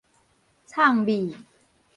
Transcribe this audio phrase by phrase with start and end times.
[0.65, 1.37] 藏覕